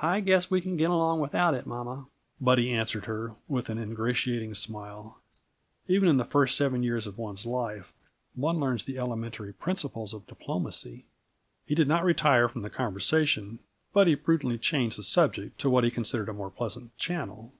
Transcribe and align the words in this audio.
"I 0.00 0.20
guess 0.20 0.50
we 0.50 0.62
can 0.62 0.78
get 0.78 0.88
along 0.88 1.20
without 1.20 1.52
it, 1.52 1.66
mamma," 1.66 2.06
Buddy 2.40 2.72
answered 2.72 3.04
her, 3.04 3.34
with 3.46 3.68
an 3.68 3.76
ingratiating 3.76 4.54
smile. 4.54 5.20
Even 5.86 6.08
in 6.08 6.16
the 6.16 6.24
first 6.24 6.56
seven 6.56 6.82
years 6.82 7.06
of 7.06 7.18
one's 7.18 7.44
life, 7.44 7.92
one 8.34 8.58
learns 8.58 8.86
the 8.86 8.96
elementary 8.98 9.52
principles 9.52 10.14
of 10.14 10.26
diplomacy. 10.26 11.04
He 11.66 11.74
did 11.74 11.88
not 11.88 12.04
retire 12.06 12.48
from 12.48 12.62
the 12.62 12.70
conversation, 12.70 13.58
but 13.92 14.06
he 14.06 14.16
prudently 14.16 14.56
changed 14.56 14.96
the 14.96 15.02
subject 15.02 15.60
to 15.60 15.68
what 15.68 15.84
he 15.84 15.90
considered 15.90 16.30
a 16.30 16.32
more 16.32 16.50
pleasant 16.50 16.96
channel. 16.96 17.52